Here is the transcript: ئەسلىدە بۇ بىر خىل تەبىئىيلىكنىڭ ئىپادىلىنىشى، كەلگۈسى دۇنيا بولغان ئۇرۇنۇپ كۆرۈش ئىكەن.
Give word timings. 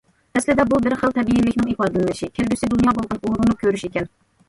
ئەسلىدە 0.37 0.63
بۇ 0.71 0.79
بىر 0.85 0.95
خىل 1.01 1.13
تەبىئىيلىكنىڭ 1.19 1.69
ئىپادىلىنىشى، 1.75 2.33
كەلگۈسى 2.41 2.73
دۇنيا 2.75 2.99
بولغان 3.01 3.25
ئۇرۇنۇپ 3.25 3.65
كۆرۈش 3.65 3.89
ئىكەن. 3.91 4.15